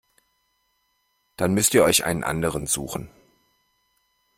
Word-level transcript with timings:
Dann 1.37 1.53
müsst 1.53 1.75
ihr 1.75 1.83
euch 1.83 2.05
einen 2.05 2.23
anderen 2.23 2.65
suchen. 2.65 3.11